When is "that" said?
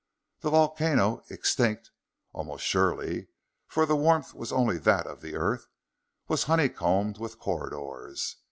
4.79-5.05